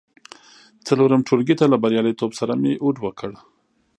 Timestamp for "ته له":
1.59-1.77